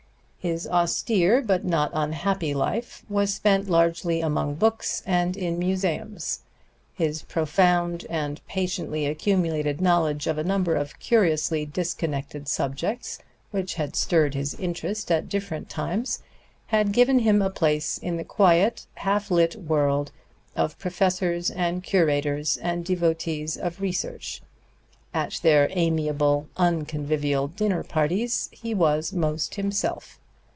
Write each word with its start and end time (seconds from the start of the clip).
His 0.43 0.67
austere 0.67 1.39
but 1.43 1.63
not 1.63 1.91
unhappy 1.93 2.55
life 2.55 3.03
was 3.07 3.31
spent 3.31 3.69
largely 3.69 4.21
among 4.21 4.55
books 4.55 5.03
and 5.05 5.37
in 5.37 5.59
museums; 5.59 6.39
his 6.95 7.21
profound 7.21 8.07
and 8.09 8.43
patiently 8.47 9.05
accumulated 9.05 9.79
knowledge 9.79 10.25
of 10.25 10.39
a 10.39 10.43
number 10.43 10.73
of 10.73 10.97
curiously 10.97 11.63
disconnected 11.67 12.47
subjects 12.47 13.19
which 13.51 13.75
had 13.75 13.95
stirred 13.95 14.33
his 14.33 14.55
interest 14.55 15.11
at 15.11 15.29
different 15.29 15.69
times 15.69 16.23
had 16.65 16.91
given 16.91 17.19
him 17.19 17.39
a 17.39 17.51
place 17.51 17.99
in 17.99 18.17
the 18.17 18.23
quiet, 18.25 18.87
half 18.95 19.29
lit 19.29 19.55
world 19.57 20.11
of 20.55 20.79
professors 20.79 21.51
and 21.51 21.83
curators 21.83 22.57
and 22.57 22.83
devotees 22.83 23.57
of 23.57 23.79
research; 23.79 24.41
at 25.13 25.33
their 25.43 25.67
amiable, 25.73 26.47
unconvivial 26.57 27.47
dinner 27.47 27.83
parties 27.83 28.49
he 28.51 28.73
was 28.73 29.13
most 29.13 29.53
himself. 29.53 30.17